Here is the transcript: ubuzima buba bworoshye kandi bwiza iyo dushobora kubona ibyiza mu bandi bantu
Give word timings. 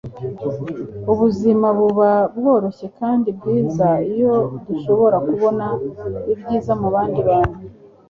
ubuzima 1.11 1.67
buba 1.77 2.09
bworoshye 2.35 2.87
kandi 2.99 3.27
bwiza 3.37 3.87
iyo 4.13 4.33
dushobora 4.67 5.17
kubona 5.27 5.65
ibyiza 6.33 6.71
mu 6.81 6.87
bandi 6.95 7.19
bantu 7.29 7.57